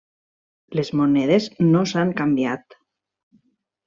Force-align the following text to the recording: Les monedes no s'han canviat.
Les 0.77 0.87
monedes 1.01 1.49
no 1.75 1.83
s'han 1.91 2.13
canviat. 2.21 2.79